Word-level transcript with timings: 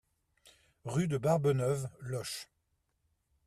Rue 0.83 1.07
de 1.07 1.19
Barbeneuve, 1.19 1.87
Loches 1.99 2.49